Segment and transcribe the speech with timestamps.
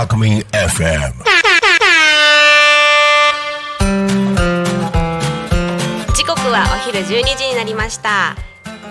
[0.00, 1.12] Alchemy FM.
[6.14, 8.34] 時刻はお昼12時になりました、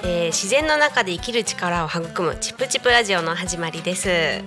[0.04, 4.44] えー自然の中で生きる力を育むチップチップラジオの始まりです、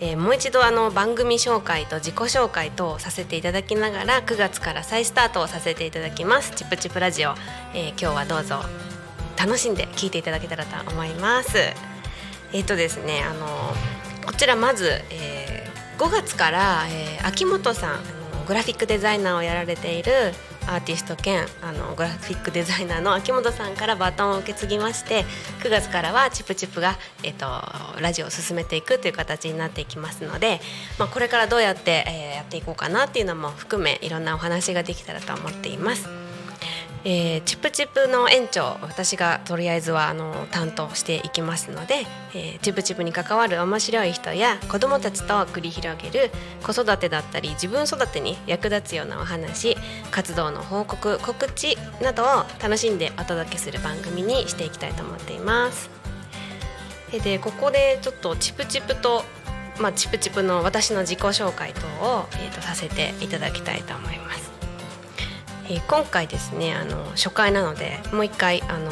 [0.00, 6.52] えーもう一度あの番組紹介と自己紹介とさせていただきながら9月から再スタートをさせていただきます。
[6.54, 7.30] チップチップラジオ、
[7.74, 8.60] えー今日はどうぞ。
[9.38, 11.50] 楽しんで聞いていただけたらと思います。
[12.52, 13.46] えっ、とですねあの
[14.26, 17.96] こちらまず、えー5月から、えー秋元さんあ
[18.36, 20.12] のグラフィックデザイナーをやられている
[20.66, 25.24] アーティスト兼あのグラフィックデザイナーの秋元さんからバトンを受け継ぎまして
[25.62, 27.46] 9月からはチップチップが、えっと
[28.00, 30.60] ラジオを進めていくという形になっていきますので、
[30.98, 36.25] まあ、これからどうやって、えーやっていこうかなっていうのも含めいろんなお話ができたらと思っています。
[37.08, 42.04] えーチップチップの園長私がとりあえずはあの担当していきますので、
[42.34, 46.32] えーチップチップに関わる面白い人や子どもたちと繰り広げる
[46.64, 49.76] 子育てだったり自分育てに役立つようなお話
[50.10, 52.26] 活動の報告告知などを
[52.60, 55.88] 楽しんでお届けする番組にしていきたいと思っています。
[57.22, 59.22] でここでちょっとチップチップと、
[59.78, 64.45] まあ、チップチップの私の自己紹介等を、えー、とさせていただきたいと思います。
[65.68, 68.90] えー今回ですねあの初回なのでもう一回あの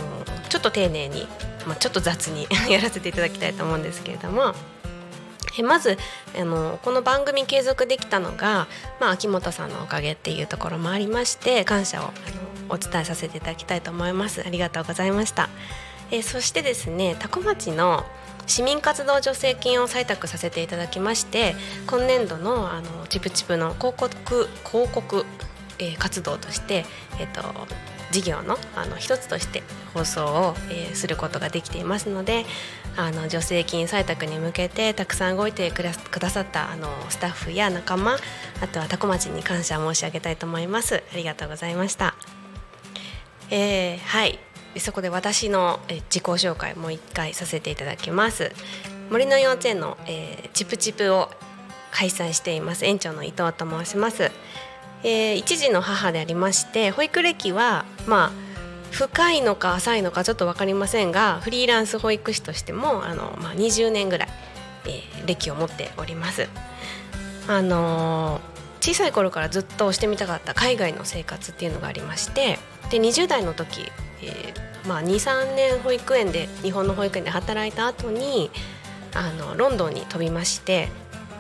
[0.49, 1.27] ちょっと丁寧に、
[1.67, 4.55] まあ、ちょっと雑に やらせていただきたいと思うんですけれども。
[5.57, 5.97] えまず
[6.37, 8.67] あのこの番組継続できたのが、
[8.99, 12.13] まあ、秋元さんのおかげっていうところもありまして感謝をあの
[12.71, 15.49] お伝えさせていただきたいと思いますありがとうございました
[16.11, 18.05] えそしてですね多古町の
[18.47, 21.55] 市民活動助成金を採択させていただきまして
[21.87, 25.25] 今年度のあのチプチプの広告広告、
[25.79, 26.85] えー活動として、
[27.19, 27.43] えっと
[28.11, 32.45] 事業のあの一つとして放送を、えーすることができていますので
[32.97, 38.17] あの助成金採択に向けてたくさん動いてくだくださったあのスタッフや仲間
[38.63, 41.03] あとは多古町に感謝申し上げたいと思います。
[41.13, 42.15] ありがとうございました。
[43.51, 44.39] えーはい。
[44.79, 48.53] そこで私のえ自己紹介もう一回させていただきます。
[49.11, 51.31] 森の幼稚園の、えーチプチプを
[51.91, 52.85] 開催しています。
[52.85, 54.33] 園長の伊藤と申します、
[55.05, 58.33] えー一児の母でありまして保育歴はまあ
[58.91, 64.29] 深いのか浅いのかちょっと分かりませんがフリーランス保育士としてもあの、まあ、20年ぐらい、
[64.87, 66.49] えー歴を持っております。
[67.49, 68.55] あのー
[68.85, 72.59] 小さい頃からずっとしてみたかった海外の生活っていうのがありまして
[72.91, 78.51] で20代の時、えーまあ、23年保育園で日本の保育園で働いた後に
[79.15, 80.91] あのロンドンに飛びまして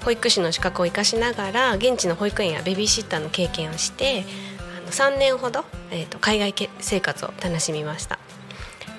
[0.04, 4.24] 保育士の資格を生かしながら現地の保育園やベビーシッターの経験をして
[4.78, 8.18] あの3年ほど、えー、と海外生活を楽しみました。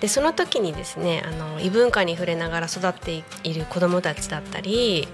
[0.02, 5.08] でその時にですねあの異文化に触れながら育っている子どもたちだったり、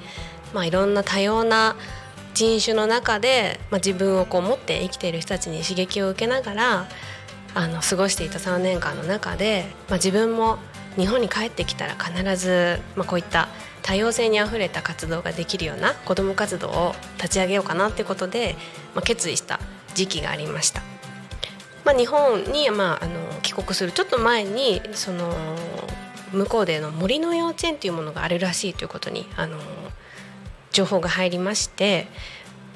[0.53, 1.75] まあ、いろんな多様な
[2.33, 6.87] 人種の中で、まあ、自分をこう持って生きている人たちに刺激を受けながら
[7.53, 10.57] あの過ごしていた3年間の中で、まあ、自分も
[10.97, 13.47] 日本に帰ってきたら必ず、まあ、こういった
[13.81, 18.55] 多様性にあふれた活動ができるような子ども活動を立ち上げようかなってことで、
[18.93, 19.59] まあ、決意した
[19.93, 20.81] 時期がありました。
[21.83, 25.33] まあ、日本に、まあ、あの帰国するちょっと前にその
[26.31, 29.57] 向こうでの森の幼稚園というものがあるらしいということにあの
[30.71, 32.07] 情報が入りまして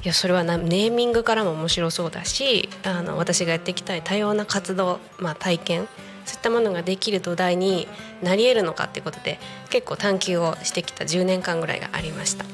[0.03, 5.87] いやそれはネーミングからも面白そうだしあの私がやっていきたい多様な活動、まあ、体験
[6.25, 7.87] そういったものができる土台に
[8.21, 12.45] なり得るのかってことで結構探求をしてきた10年間ぐらいがありました。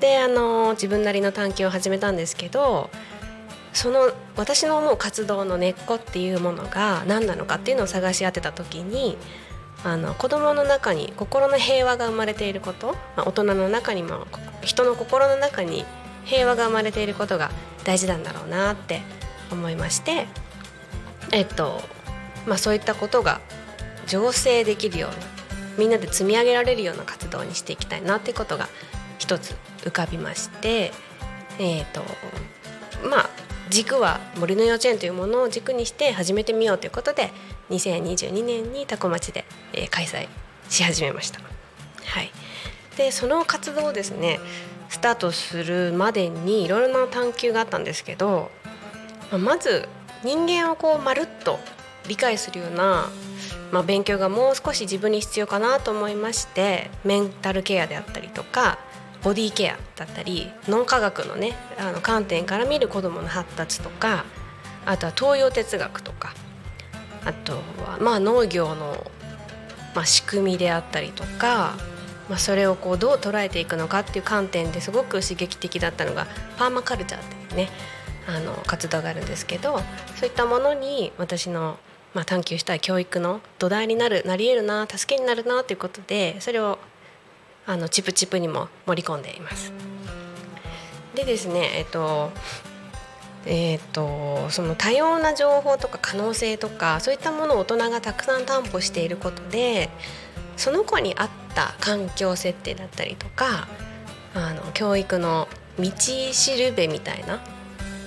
[0.00, 2.90] であの自分なりの探求を始めたんですけど
[3.72, 9.16] その私の思う活動の根っこっていうものが何なのかっていうのを探し当てた時に
[9.82, 14.26] あの子どもの中に心の平和が生まれていること、まあ、大人の中にも
[14.62, 15.84] 人の心の中に
[16.24, 17.50] 平和が生まれていることが
[17.84, 19.02] 大事なんだろうなって
[19.50, 20.26] 思いまして
[21.32, 21.82] えっと
[22.46, 23.40] まあそういったことが
[24.06, 25.16] 醸成できるような
[25.78, 28.68] みんなで積み上げられるような活動にしていきたいなっていうことが
[29.18, 30.92] 一つ浮かびまして
[31.58, 32.02] えっと
[33.08, 33.30] まあ
[33.70, 37.32] 軸は森の幼稚園というものを軸にして始めてみようということで
[37.70, 40.28] 2022年に多古町で、えー開催
[40.68, 41.40] し始めました。
[41.40, 42.30] はい、
[42.96, 44.38] でその活動をですね
[44.88, 48.50] スタートするまでにいろいろな探求があったんですけど
[49.30, 49.88] まあまず
[50.22, 51.58] 人間をこうまるっと
[52.08, 53.08] 理解するような、
[53.72, 58.78] まあ、勉強がもう少し自分に必要かなと思いましてメンタルケアであったりとか
[59.22, 64.24] ボディケアだったり脳科学のねあの観点から見る子どもの発達とか
[64.84, 66.34] あとは東洋哲学とか
[67.24, 69.10] あとはまあ農業の、
[69.94, 71.74] まあ、仕組みであったりとか、
[72.28, 76.26] まあ、それをこうどう捉えていくのかっていう観点ですごく刺激的だったのが
[76.58, 77.70] パーマカルチャーっていうね
[78.26, 79.78] あの活動があるんですけど
[80.16, 81.78] そういったものに私の、
[82.14, 86.78] まあ、探求したい教育の土台になるなり得るな助けになるなということでそれを
[87.66, 89.72] あのチプチプにも盛り込んでいます。
[91.14, 92.30] でですねえっと
[93.46, 99.90] えーと、その多様な情報とか可能性とかそういったものを大人がたくさん担保していることで
[100.56, 103.68] その子に合った環境設定だったりとか
[104.34, 107.40] あの教育の道しるべみたいな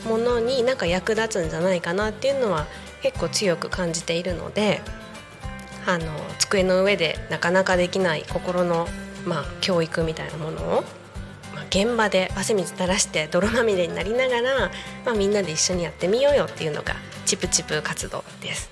[0.05, 2.65] ものになんか役立つんじゃないかなっていうのは
[3.07, 4.81] 結構強く感じているので
[5.85, 6.05] あの
[6.39, 8.85] 机の上でなかなかできない心の、
[9.25, 10.83] まあ、教育みたいなものを
[11.55, 14.71] ま現場で汗水垂らして泥まみれになりながら、
[15.05, 16.95] まあ、みんなで一緒にやってみようよっていうのが
[17.25, 18.69] チプチプ活動です。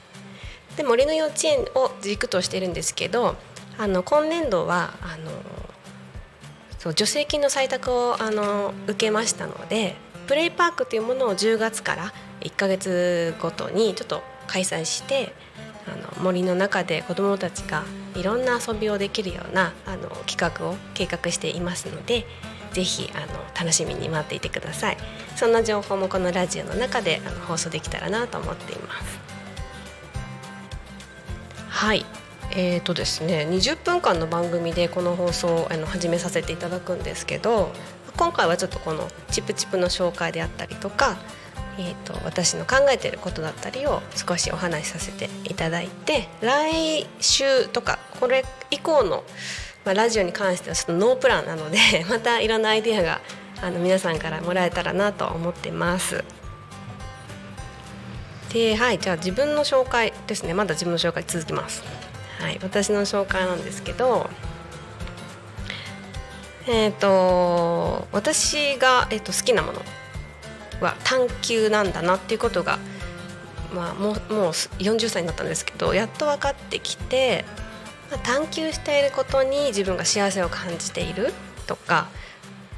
[0.76, 3.38] で森の幼稚園を軸としてるんですけど
[3.78, 5.32] あの今年度はあの
[6.78, 9.96] そう助成金の採択をあの受けましたので
[10.28, 12.14] プレイパークというものを10月から
[12.46, 15.34] 1ヶ月ごとにちょっと開催して
[15.88, 17.84] あの森の中で子どもたちが
[18.16, 22.26] いろんな遊びをできるようなあの企画を計画していますので
[22.72, 23.28] ぜひあの
[23.58, 24.98] 楽しみに待っていてください。
[25.36, 29.20] そんな情報もこのラジオの中であの放送できたらなと思っています。
[31.70, 32.06] はい。
[32.52, 37.74] えーとですね、20分間の番組でこの放送をあの始めさせていただくんですけど
[38.16, 41.18] 今回はちょっとこのチップチプの紹介であったりとか、
[41.78, 49.24] えーと、私の考えてることだったりを少しお話しさせていただいて来週とかこれ以降の
[49.86, 51.78] まあ、ラジオに関してはちょっとノープランなので
[52.10, 53.22] またいろんなアイディアが
[53.62, 56.24] あの皆さんからもらえたらなと思ってます。
[58.52, 61.84] ではいじゃあ自分の紹介ですねまだ自分の紹介続きます。
[62.40, 64.30] はい、私の紹介なんですけど
[66.68, 69.82] えっ、ー、と私が、えーと、好きなもの
[70.86, 72.80] は探求なんだなっていうことが、
[73.74, 77.44] まあ、もうもう40歳になったんですけどやっと分かってきて
[78.12, 81.34] まあ、探求していることに自分が幸せを感じている
[81.68, 82.08] とか、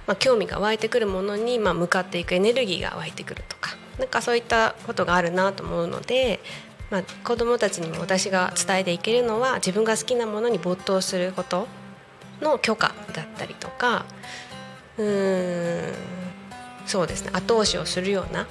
[0.06, 6.40] まあ、興味が湧いてくるものに、まあ、向かっていくエネルギーが湧いてくるとかなんかそういったことがあるなと思うので、
[6.92, 11.68] まあ、子どもたちにも私が伝えていけるのは自分が好きなものに没頭すること
[12.42, 14.06] の許可だったりとか
[14.98, 15.94] うん
[16.88, 17.32] そうですね。
[17.34, 18.48] 後押しをするような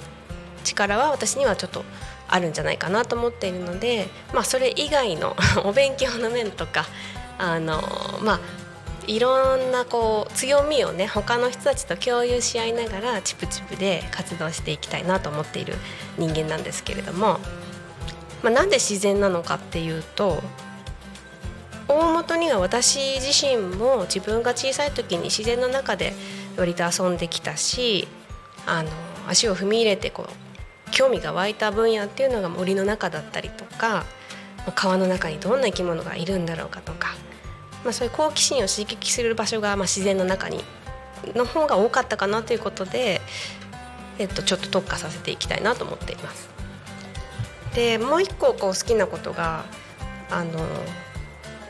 [0.63, 1.83] 力は私にはちょっと
[2.27, 6.85] あるんじゃないかなと思っているので、まあ、それ以外の お勉強の面とか
[7.37, 7.81] あの
[8.21, 8.39] まあ
[9.07, 15.75] いろんなこう強みをね他の人たちと共有し合いながらチプチプで活動していきたいなと思っている
[16.17, 17.39] 人間なんですけれども、
[18.43, 20.43] まあ、なんで自然なのかっていうと
[21.87, 26.13] 大元には私自身も自分が小さい時に自然の中で
[26.57, 28.09] 割と遊んできたし
[28.67, 28.89] あの
[29.27, 34.05] 足を踏み入れてこう興味が湧いた分野っていうのが森の中だったりとか
[34.75, 37.15] 川の中にどんな生き物がいるんだろうかとか、
[37.83, 40.63] まあ、そういう好奇心を刺激する場所が、まあ、自然の中に
[41.35, 43.21] の方が多かったかなということで、
[44.19, 46.49] えっと、ちょっと特化させていきたいなと思っています。
[47.73, 49.65] でもう一個こう好きなことが
[50.29, 50.59] あの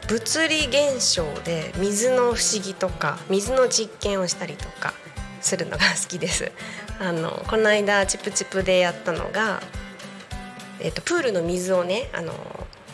[0.08, 4.94] 物理現象で水の不思議とか水の実験をしたりとか
[5.42, 6.52] するのが好きです。
[7.00, 9.62] あのこの間チプチプでやったのが、
[10.80, 12.34] えーと、プールの水をねあの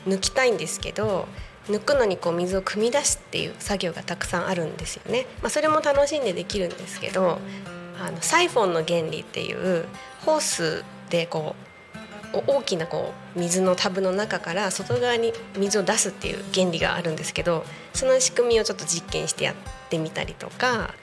[0.07, 1.27] 抜きたいんですけど
[1.67, 5.25] 抜くのにこう水を汲み出すっていう作業がたくさんあるんですよね。
[5.41, 7.39] まあ、それも楽しんでできるんですけど
[8.01, 9.85] あのサイフォンの原理っていう
[10.25, 11.55] ホースでこ
[12.33, 19.55] う大きなこう水のタブの中から外側に水を出すっていう原理があるんですけどその仕組みをちょっと実験してやっ
[19.89, 20.95] てみたりとか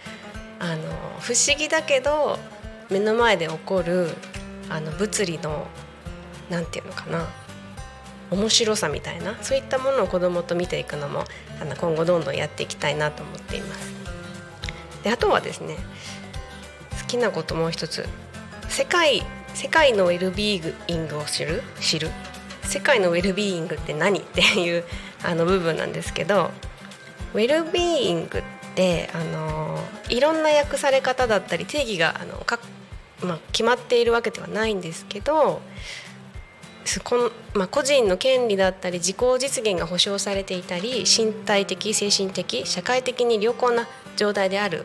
[0.58, 0.82] あの
[1.20, 2.38] 不思議だけど
[2.90, 4.10] 目の前で起こる
[4.68, 5.66] あの物理の
[6.48, 7.26] 何て言うのかな
[8.30, 11.24] 面白さみたいなそういったものを子どもと見ていくのも
[11.60, 13.92] あの今後どんどんやっていきたいなと思っています。
[15.02, 15.76] であとはですね
[17.00, 18.06] 好きなこともう一つ。
[18.68, 19.22] 世界
[19.54, 21.62] 世界のウェルビーイングを知る？
[21.80, 22.10] 知る？
[22.62, 24.20] 世界のウェルビーイングって何？
[24.20, 24.84] っていう
[25.24, 26.52] あの部分なんですけど
[27.34, 28.42] ウェルビーイングっ
[28.76, 29.76] てあの
[30.08, 32.38] いろんな訳され方だったり定義があの
[33.22, 35.60] まあ、決まっているわけではないんですけど
[37.04, 43.86] この、まあ、個人の権利だったり自己実現が保障されていたり身体的精神的社会的に良好な
[44.16, 44.84] 状態である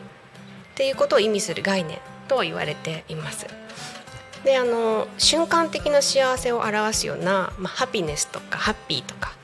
[0.72, 3.46] っていうことを意味する概念と言われています。
[4.44, 9.34] であの瞬間的な幸せを表すような、まあ、ハピネスとかハッピーとか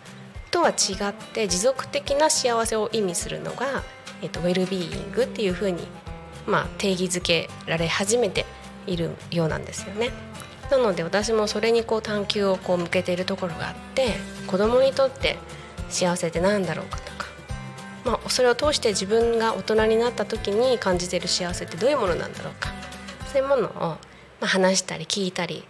[0.52, 3.82] とは違って持続的な幸せを意味するのが、
[4.22, 5.88] えっと、ウェルビーイングっていうふうに、
[6.46, 8.44] まあ、定義づけられ始めて
[8.86, 10.10] いるようなんですよね。
[10.70, 14.14] なので私もそれにこう探求をこう向けているところがあって
[14.46, 15.36] 子供にとって
[15.90, 17.26] 幸せって何だろうかとか、
[18.06, 22.70] まあ、それを通して自分が大人になった時に感じている幸せってどういうものなんだろうか
[23.30, 23.70] そういうものを、
[24.40, 25.64] ま、話したり聞いたり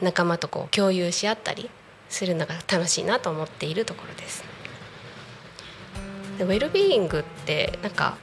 [0.00, 1.68] 仲間とこう共有し合ったり
[2.08, 4.44] するのが楽しいなと思っているところです。
[6.38, 8.16] でウェルビーイングってなんか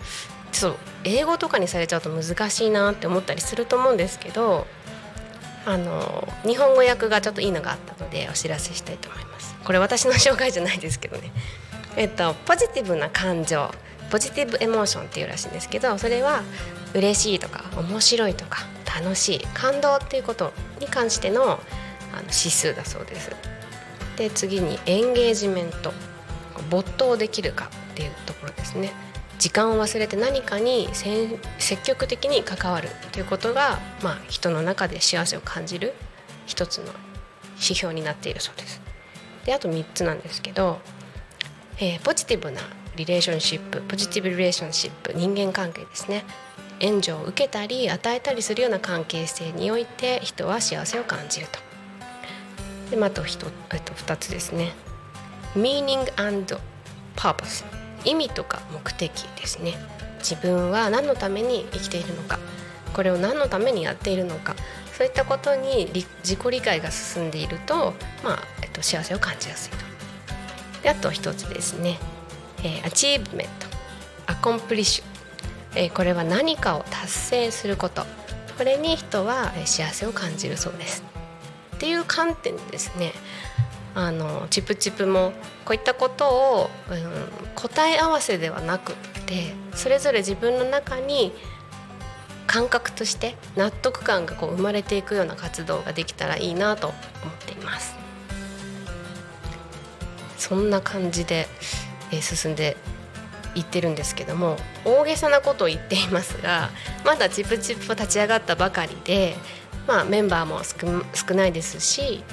[0.51, 4.67] ちょっと英語とかにされちゃうと難しいなって思ったりすると思うんですけど
[5.65, 9.55] あの日本語訳がちょっといいのがあったのでお知らせしたいと思います。
[9.63, 11.31] これ私の紹介じゃないですけどね。
[11.95, 13.71] えっとポジティブな感情
[14.09, 16.41] ポジティブエモーションっていうらしいんですけどそれは
[16.93, 18.65] 嬉しいとか面白いとか
[18.99, 23.31] 楽しい感動っていうことに関してのあの指数だそうです。
[24.17, 25.93] で次にエンゲージメント
[26.69, 28.91] 没頭できるかっていうところですね。
[29.39, 30.89] 時間を忘れて何かに
[31.57, 35.93] 積極的に関わるということが、まあ、人の中で幸せを感じる
[36.45, 36.85] 一つの
[37.55, 38.81] 指標になっているそうです。
[39.45, 40.79] であと3つなんですけど、
[41.79, 42.61] えー、ポジティブな
[42.97, 46.25] リレーションシップポジティブリレーションシップ人間関係ですね
[46.81, 51.59] 援助を受けたり与えたりするような関係性において人は幸せを感じると。
[52.91, 54.73] でまた 1, えっと2つですね
[55.55, 56.59] Meaning and
[57.15, 57.63] Purpose
[58.05, 59.73] 意味とか目的ですね。
[60.19, 62.39] 自分は何のために生きているのか。
[62.93, 64.55] これを何のためにやっているのか。
[64.97, 65.89] そういったことに
[66.23, 69.77] 自己理解が進んでいると、まあえっと、幸せを感じやすいと。
[70.83, 71.99] であと一つですね、
[72.63, 73.67] えー、 achievement
[74.27, 75.05] accomplish、
[75.75, 78.05] えー、これは何かを達成すること。
[78.57, 81.03] これに人は幸せを感じるそうです。
[81.77, 83.13] っていう観点ですね
[83.95, 85.31] あのちぷちぷも
[85.65, 88.93] こういったことを、うん、答え合わせではなく
[89.25, 91.33] てそれぞれ自分の中に
[92.47, 96.97] 感覚として納得感がこう生まれていくような活動ができたらいいなと思っ
[97.45, 97.95] ています。
[100.37, 101.47] そんな感じで、
[102.11, 102.75] え進んで
[103.53, 106.69] いってるんですけども大げさなことを言っていますが
[107.05, 109.35] まだチップチップ立ち上がったばかりで、
[109.87, 110.61] まあ、メンバーも
[111.13, 112.23] 少ないですし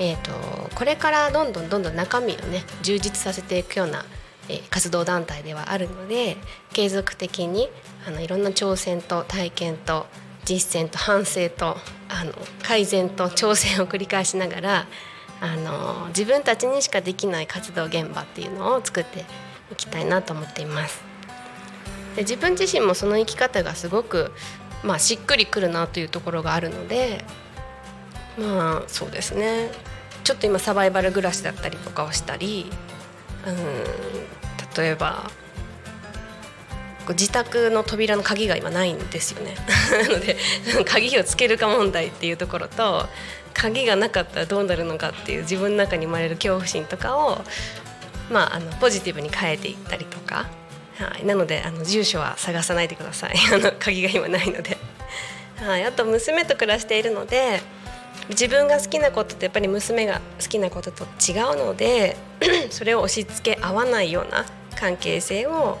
[0.00, 0.30] えーと、
[0.76, 4.04] これからどんどんどんどん中身をね充実させていくような、
[4.48, 6.36] えー、活動団体ではあるので
[6.72, 7.68] 継続的に
[8.06, 10.06] あのいろんな挑戦と体験と
[10.44, 11.76] 実践と反省と
[12.08, 14.86] あの改善と挑戦を繰り返しながら
[15.40, 19.24] あの自分たちにしかできない活動現場っていうのを作って
[19.70, 21.02] いきたいなと思っています。
[22.16, 24.32] で自分自身もその生き方がすごく、
[24.82, 27.24] まあ、しっくりくるなというところがあるので
[28.38, 29.70] まあそうですね。
[30.24, 32.70] ちょっと今サバイバル暮らしだったりとかをしたり
[33.46, 35.30] うん例えば
[37.08, 39.54] 自宅の扉の鍵が今ないんですよね。
[39.90, 40.36] なので
[40.84, 43.08] 鍵をつけるか問題っていうところと
[43.54, 47.42] 鍵がなかったらどうなるのかっていう自分の中に生まれる恐怖心とかを、
[48.30, 50.48] まあ、あのポジティブに変えていったりとか、
[50.98, 53.34] はい、なのであの住所は探さないでください。
[53.54, 54.76] あの鍵が今ないので、
[55.64, 57.62] はい、あと娘と暮らしているので
[58.30, 62.16] 自分が好きなことってやっぱり娘が好きなことと違うので
[62.70, 64.44] それを押し付け合わないような
[64.76, 65.78] 関係性を、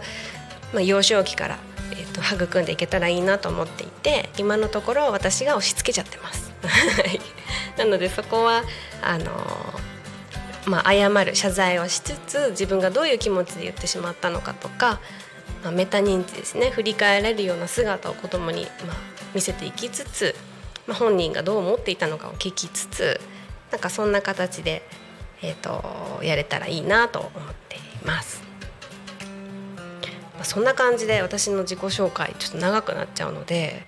[0.72, 1.58] まあ、幼少期から、
[1.92, 6.48] えーと、育んでいけたらいいなと思っていて今のところ私が押し付けちゃってます。
[7.76, 8.64] なのでそこは
[9.02, 9.30] あの
[10.66, 15.00] まあ、謝る謝罪をしつつ自分がどういう気持ちで言ってしまったのかとか、
[15.62, 18.98] まあ、メタ認知ですね振り返れるような姿を子供にまに、
[19.34, 20.34] 見せていきつつ
[20.88, 23.20] まあ、本人がどう思っていたのかを聞きつつ
[23.70, 24.82] なんかそんな形で、
[25.42, 27.30] えーと、やれたらいいなと思っ
[27.68, 28.42] ています。
[30.34, 33.86] まあ、そんな感じで私の自己紹介ちょっと長くなっちゃうので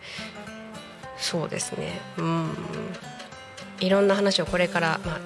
[1.17, 2.49] そうですねうん
[3.79, 5.21] いろんな話をこれから、まあ、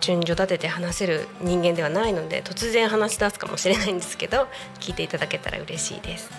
[0.00, 4.48] 順序立てて話せる人間ではないので突然話し出すかもしれないんですけど
[4.80, 6.30] 聞いていただけたら嬉しいです。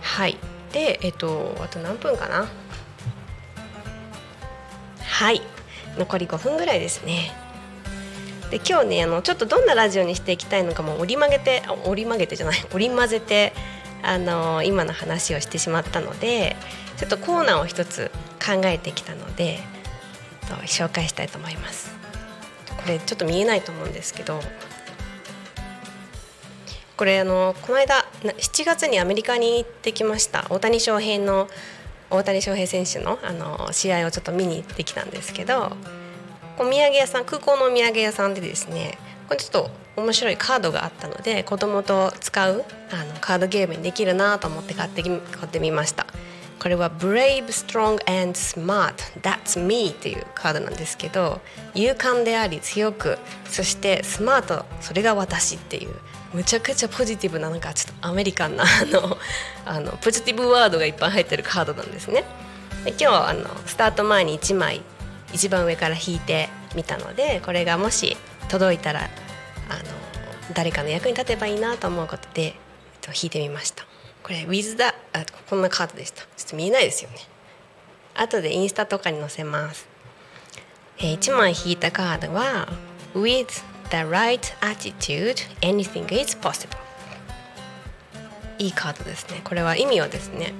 [0.00, 0.38] はい
[0.72, 2.48] でえっとあと何分かな。
[5.02, 5.42] はい。
[5.98, 7.32] 残り5分ぐらいですね。
[8.50, 13.52] で今日ねあのちょっとどんなラジオにしていきたいのかも折り曲げて折り曲げてじゃない 折り混ぜて
[14.02, 16.56] あの今の話をしてしまったので
[16.96, 18.10] ちょっとコーナーを一つ
[18.44, 19.60] 考えてきたので
[20.66, 21.92] 紹介したいと思います。
[22.76, 24.40] これちょっと見えないと思うんですけど。
[26.96, 30.46] これあのこの間7月にアメリカに行ってきました。
[30.50, 31.48] 大谷翔平の
[32.10, 35.76] 大谷翔平選手のあの試合をちょっと見に行ってきたんですけど
[36.58, 38.98] お土産屋さん空港のお土産屋さんでですね
[39.28, 46.06] これちょっと面白いカードがあったので子供と使うあのカードゲームにできるなと思って買って買ってみました。
[46.58, 51.40] これは Brave, Strong and Smart That's Me っていうカードなんですけど
[51.74, 55.94] 勇敢であり強くそしてスマートそれが私っていう
[56.32, 59.18] むちゃくちゃポジティブななんかちょっとアメリカンな あの
[59.66, 62.24] あのポジティブワードがいっぱい入ってるカードなんですね。
[62.84, 64.82] で今日あのスタート前に1枚
[65.32, 68.16] 一番上から引いてみたのでこれがもし
[68.48, 69.10] 届いたら
[69.68, 69.82] あの
[70.54, 72.54] 誰かの役に立てばいいなと思うことで、えっ
[73.00, 73.84] と、引いてみました。
[74.22, 74.94] これ With the あ
[75.48, 76.22] こんなカードでした。
[76.22, 77.16] ちょっと見えないですよね。
[78.14, 79.88] 後でインスタとかに載せます、
[80.98, 82.68] えー、1枚引いたカードは
[83.14, 83.46] With
[83.90, 86.76] the right attitude anything is possible.
[88.58, 89.40] いいカードですね。
[89.44, 90.52] これは意味はですね。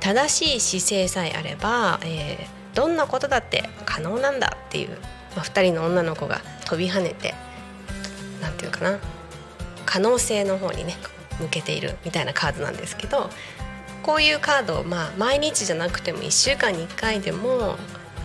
[0.00, 4.90] 正しい姿勢さえあれば、えーどんなことだって可能なんだっていう、
[5.36, 7.34] まあ、2人の女の子が飛び跳ねて
[8.40, 8.98] 何て言うかな。
[9.86, 10.96] 可能性の方にね
[11.40, 13.28] 向けているみたいなカードなんですけど
[14.04, 17.76] こういうカードをまあ毎日じゃなくても1週間に1回でも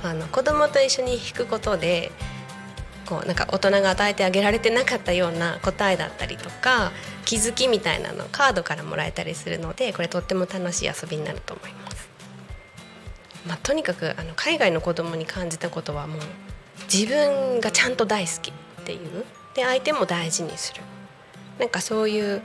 [0.04, 2.12] あの子供と一緒に引くことで
[3.06, 6.92] こうなんか大人が与えてあげられてなかったような答えだったりとか
[7.24, 12.10] 気づきみたいなのをカードからもらえたりするのでこれとっても楽しい遊びになると思います。
[13.48, 16.20] まあ、とにかくあの海外の子供に感じたことはもう
[16.92, 18.54] 自分がちゃんと大好きっ
[18.86, 20.82] ていうで相手も大事にする
[21.60, 22.42] なんかそういう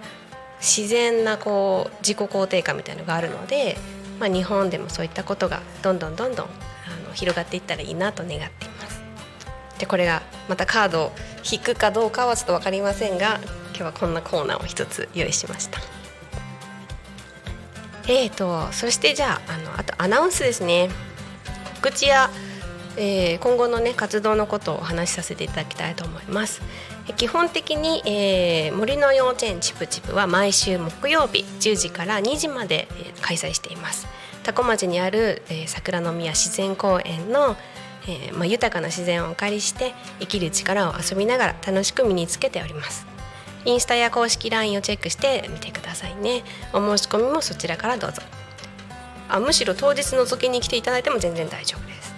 [0.61, 3.79] 自然なこう自己肯定感みたいのがあるので、
[4.19, 6.49] まあ、日本でもそういったことがどんどんどんどんあ
[7.09, 8.70] の広がっていったらいいなと願っています。
[9.81, 11.13] でこれがまたカードを
[11.51, 15.81] 引くかどうかはちょっと分かりませんが今日はこんなコーナーを一つ用意しました。
[18.07, 20.91] えーと、そしてじゃああのあとアナウンスですね。
[21.77, 22.29] 告知や、
[22.99, 26.61] えー、今後のね活動のことをお話しさせていただきたいと思います。
[27.17, 34.07] 基本的に、えー、森の幼稚園チプチプは毎週木曜日10時から2時まで、えー、開催しています。
[34.43, 37.57] 多古町にある、えー、桜の宮自然公園の、
[38.07, 43.07] えーまあ、豊かな自然をお借りして生きる力を遊びながら楽しく身につけております。
[43.65, 46.43] インスタや公式 LINE をチェックしてみてくださいね。
[46.73, 48.23] お申し込みもそちらからどうぞ。
[49.29, 52.15] あむしろ当日覗きに来ていただいても全然大丈夫です。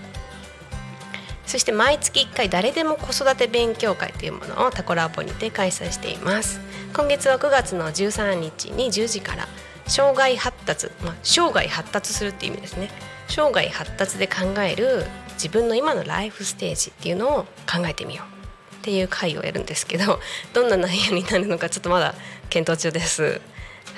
[1.47, 6.61] そして毎月1回誰でも子育て勉強会というものをタコラボにて開催しています。
[6.95, 9.49] 今月は9月の13日に10時から
[9.87, 12.89] 障害発達、まあ、生涯発達するっていう意味ですね。
[13.29, 15.05] 生涯発達で考える
[15.43, 20.21] 自分の今のライフステージっていうのを考えてみようっていう回をやるんですけど
[20.55, 22.15] どんな内容になるのかちょっとまだ
[22.49, 23.41] 検討中です。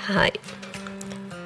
[0.06, 0.40] はい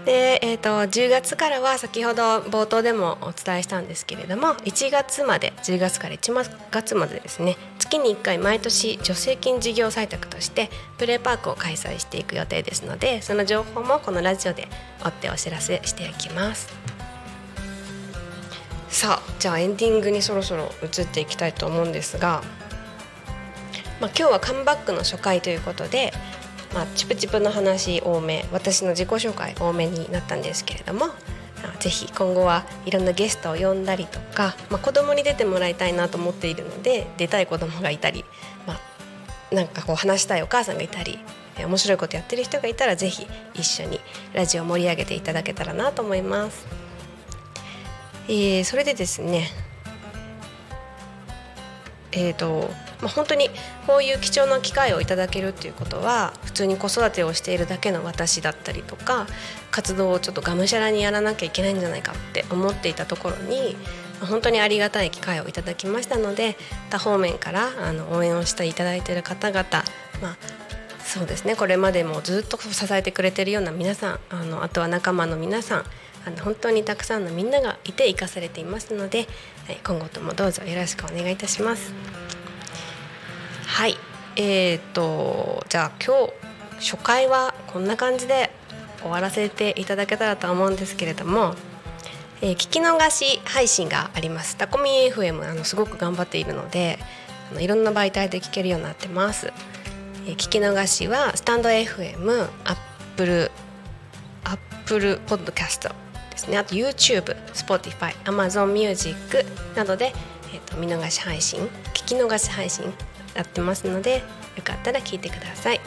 [0.05, 14.69] で、えーと、10月からは先ほど冒頭でもお伝えしたんですけれども1月まで10月から1月までですね月に1回毎年助成金事業採択としてプレーパークを開催していく予定ですのでその情報もこのラジオで
[15.05, 16.69] 追ってお知らせしていきます
[18.89, 22.43] さあじゃあエンディングにそろそろ移っていきたいと思うんですが
[24.01, 26.13] まあ、今日はカムバックの初回ということで、
[26.73, 31.07] まあ、チプチプの話多め私の自己紹介多めになったんですけれども
[31.81, 38.25] ぜひ今後はいろんなゲストを呼んだりとか、まあ、子供に出てもらいたいなと思っているので出たい子供がいたり、
[38.67, 41.19] まあ、なんかこう話したいお母さんがいたり
[41.59, 44.01] 面白いことやってる人がいたらぜひ一緒に
[44.33, 46.88] ラジオ盛り上げていただけたらなと思います。
[48.29, 49.49] えー、それでですね
[52.13, 53.49] えーとまあ、本当に
[53.87, 59.27] こういう貴重な機会をいただけるっていうことは普通に子育てをしているだけの私だったりとか
[59.71, 63.77] 活動をちょっとがむしゃらにやらなきゃいけないんじゃないかって思っていたところに
[64.21, 66.57] 本当にありがたい機会をいただきましたので
[66.91, 69.65] 他方面からあの応援をしていただいている方々、
[70.21, 70.37] まあ、
[71.05, 75.85] そうですねこれまでもずっと支えてくれてるような皆さんあのあとは仲間の皆さん
[76.27, 79.27] あの本当にたくさんのみんながいて生かされていますので
[79.85, 81.93] 今後ともどうぞよろしくお願いいたします。
[83.67, 83.97] はい
[84.37, 86.49] えーとじゃあ今日
[86.81, 88.51] 初回はこんな感じで
[89.01, 91.55] 終わらせていただけたらと思うんですけれども、
[92.41, 94.57] えー、聞き逃し配信があります。
[94.57, 96.99] タコミ FM あのすごく頑張っているので
[97.51, 99.53] あのいろんな媒体で聞けるようになってます、
[100.27, 102.77] えー、聞き逃しはスタンド FM アッ
[103.17, 103.51] プル
[104.45, 106.08] アップルポッドキャスト。
[106.39, 106.59] ですね。
[106.59, 110.13] あと YouTube、Spotify、Amazon Music などで、
[110.53, 112.93] えーと見逃し配信聞き逃し配信
[113.35, 114.23] やってますので
[114.57, 115.81] よかったら聞いてください。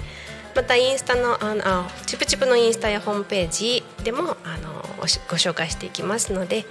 [0.56, 5.06] またインスタのあのあチプチプのインスタやホームページでもあのご
[5.38, 6.64] 紹介していきますので、えっ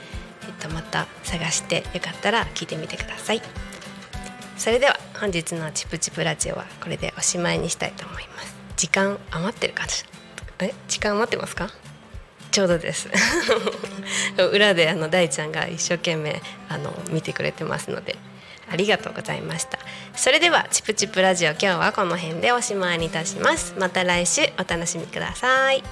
[0.61, 3.43] と、また探してよかったら聞いてみてください。
[4.59, 8.55] それでは本日のチプチプラジオはこれでおしまいにしたいと思います。
[8.77, 9.87] 時間余ってるか
[10.59, 10.75] え？
[10.87, 11.71] 時間余ってますか？
[12.51, 13.09] ちょうどです。
[14.53, 18.17] 裏であの大ちゃんが一生懸命あの見てくれてますので
[18.71, 19.79] ありがとうございました。
[20.15, 23.75] それではチプチプラジオ今日はこの辺でおしまいにいたします。
[23.79, 25.83] また来週お楽しみください。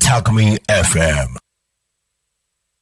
[0.00, 1.47] Talk Me FM.